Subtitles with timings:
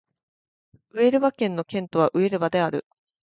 [0.93, 2.87] ウエルバ県の県都はウエルバである